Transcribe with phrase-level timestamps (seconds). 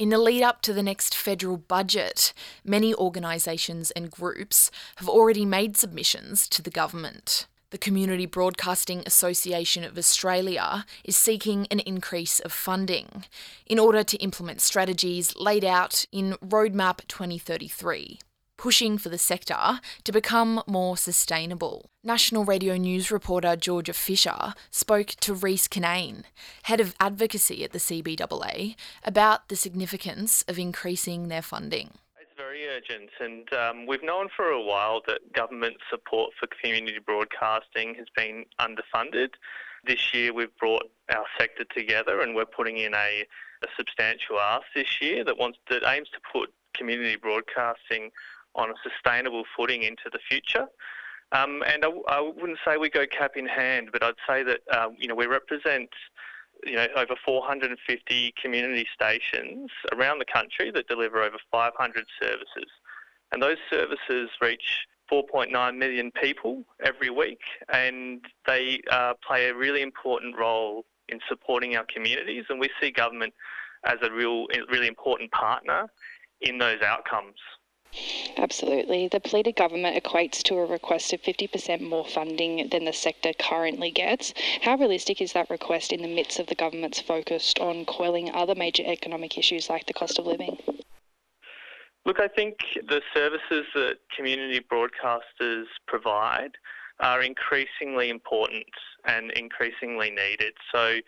[0.00, 2.32] In the lead up to the next federal budget,
[2.64, 7.46] many organisations and groups have already made submissions to the government.
[7.68, 13.26] The Community Broadcasting Association of Australia is seeking an increase of funding
[13.66, 18.20] in order to implement strategies laid out in Roadmap 2033
[18.60, 21.86] pushing for the sector to become more sustainable.
[22.04, 26.24] National Radio News reporter Georgia Fisher spoke to Reese Kinane,
[26.64, 32.68] head of advocacy at the CBAA, about the significance of increasing their funding It's very
[32.68, 38.08] urgent, and um, we've known for a while that government support for community broadcasting has
[38.14, 39.30] been underfunded.
[39.86, 43.24] This year, we've brought our sector together, and we're putting in a,
[43.62, 48.10] a substantial ask this year that wants that aims to put community broadcasting
[48.54, 50.66] on a sustainable footing into the future.
[51.32, 54.60] Um, and I, I, wouldn't say we go cap in hand, but I'd say that
[54.70, 55.90] uh, you know we represent
[56.64, 62.70] you know, over 450 community stations around the country that deliver over 500 services.
[63.32, 67.40] And those services reach 4.9 million people every week,
[67.72, 72.44] and they uh, play a really important role in supporting our communities.
[72.48, 73.34] And we see government
[73.84, 75.88] as a real, really important partner
[76.40, 77.36] in those outcomes.
[78.36, 79.08] Absolutely.
[79.08, 83.90] The pleaded government equates to a request of 50% more funding than the sector currently
[83.90, 84.32] gets.
[84.62, 88.54] How realistic is that request in the midst of the government's focus on quelling other
[88.54, 90.56] major economic issues like the cost of living?
[92.06, 92.56] Look, I think
[92.88, 96.52] the services that community broadcasters provide
[97.00, 98.66] are increasingly important
[99.04, 100.54] and increasingly needed.
[100.72, 100.98] So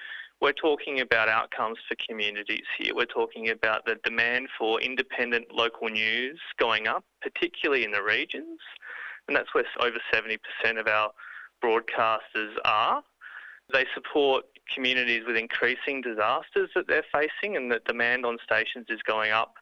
[0.43, 2.97] we're talking about outcomes for communities here.
[2.97, 8.59] We're talking about the demand for independent local news going up, particularly in the regions,
[9.29, 10.39] and that's where over 70%
[10.81, 11.13] of our
[11.65, 13.05] broadcasters are.
[13.73, 19.01] They support communities with increasing disasters that they're facing, and the demand on stations is
[19.05, 19.55] going up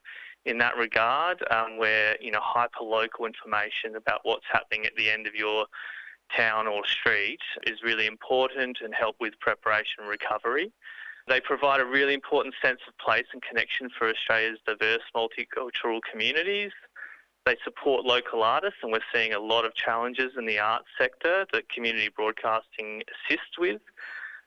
[0.46, 5.10] in that regard, um, where you know hyper local information about what's happening at the
[5.10, 5.66] end of your
[6.36, 10.72] town or street is really important and help with preparation and recovery.
[11.28, 16.72] They provide a really important sense of place and connection for Australia's diverse multicultural communities.
[17.46, 21.46] They support local artists, and we're seeing a lot of challenges in the arts sector
[21.52, 23.80] that community broadcasting assists with.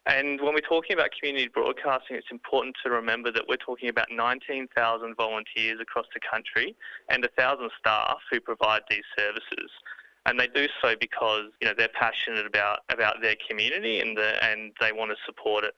[0.05, 4.07] And when we're talking about community broadcasting, it's important to remember that we're talking about
[4.11, 6.75] 19,000 volunteers across the country
[7.09, 9.72] and 1,000 staff who provide these services
[10.25, 14.44] and they do so because you know they're passionate about about their community and the,
[14.44, 15.75] and they want to support it.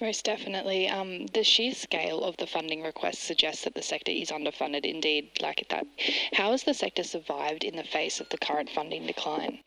[0.00, 0.88] Most definitely.
[0.88, 5.30] Um, the sheer scale of the funding request suggests that the sector is underfunded indeed,
[5.40, 5.86] like that.
[6.34, 9.60] How has the sector survived in the face of the current funding decline?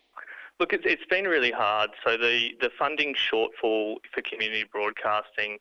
[0.60, 1.92] Look, it's, it's been really hard.
[2.06, 5.58] So the, the funding shortfall for community broadcasting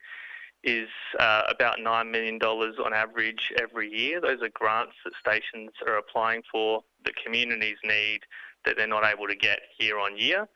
[0.65, 0.89] is
[1.21, 4.21] uh, about $9 million on average every year.
[4.21, 8.21] Those are grants that stations are applying for that communities need
[8.65, 10.47] that they're not able to get year on year.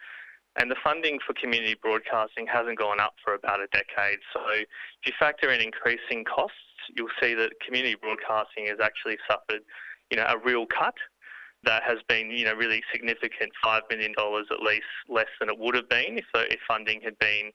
[0.61, 4.19] And the funding for community broadcasting hasn't gone up for about a decade.
[4.35, 6.59] So if you factor in increasing costs,
[6.95, 9.63] you'll see that community broadcasting has actually suffered,
[10.11, 10.95] you know, a real cut
[11.65, 15.75] that has been, you know, really significant, $5 million at least less than it would
[15.75, 17.51] have been if, if funding had been,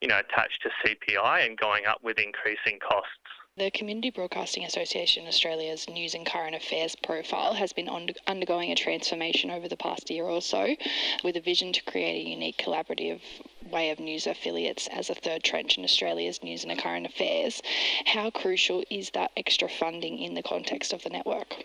[0.00, 3.10] you know, attached to CPI and going up with increasing costs.
[3.58, 7.88] The Community Broadcasting Association Australia's news and current affairs profile has been
[8.26, 10.76] undergoing a transformation over the past year or so,
[11.24, 13.22] with a vision to create a unique collaborative
[13.70, 17.62] way of news affiliates as a third trench in Australia's news and current affairs.
[18.04, 21.56] How crucial is that extra funding in the context of the network?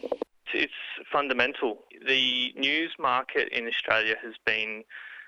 [0.54, 0.72] It's
[1.12, 1.80] fundamental.
[2.08, 4.86] The news market in Australia has been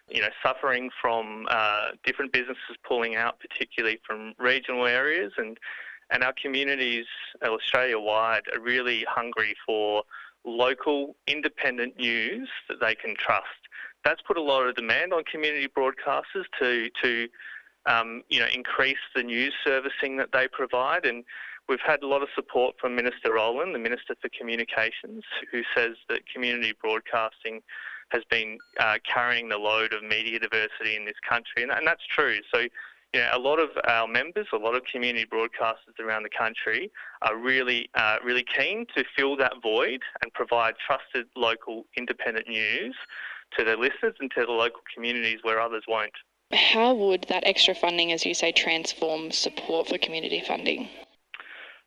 [0.10, 5.58] you know, suffering from uh, different businesses pulling out, particularly from regional areas, and
[6.10, 7.06] and our communities,
[7.44, 10.04] Australia wide, are really hungry for
[10.46, 13.48] local, independent news that they can trust.
[14.04, 17.28] That's put a lot of demand on community broadcasters to to
[17.86, 21.24] um, you know increase the news servicing that they provide and.
[21.70, 25.96] We've had a lot of support from Minister Rowland, the Minister for Communications, who says
[26.10, 27.62] that community broadcasting
[28.10, 32.06] has been uh, carrying the load of media diversity in this country, and, and that's
[32.06, 32.40] true.
[32.54, 32.66] So,
[33.20, 37.38] know, a lot of our members, a lot of community broadcasters around the country are
[37.38, 42.96] really, uh, really keen to fill that void and provide trusted local independent news
[43.58, 46.14] to their listeners and to the local communities where others won't.
[46.52, 50.90] How would that extra funding, as you say, transform support for community funding?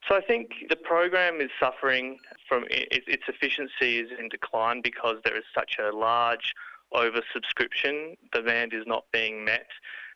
[0.09, 2.19] So I think the program is suffering
[2.49, 6.55] from its efficiency is in decline because there is such a large
[6.95, 8.17] oversubscription.
[8.33, 9.67] Demand is not being met.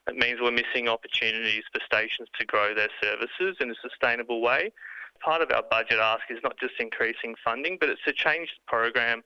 [0.08, 4.72] It means we're missing opportunities for stations to grow their services in a sustainable way.
[5.20, 8.66] part of our budget ask is not just increasing funding, but it's to change the
[8.66, 9.22] program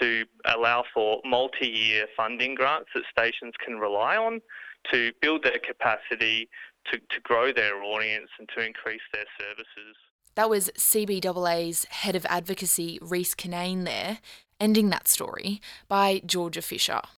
[0.00, 4.40] to allow for multi-year funding grants that stations can rely on
[4.92, 6.48] to build their capacity,
[6.90, 9.96] to, to grow their audience and to increase their services.
[10.34, 14.18] That was CBAA's head of advocacy, Reese Kinane, there,
[14.60, 17.02] ending that story by Georgia Fisher.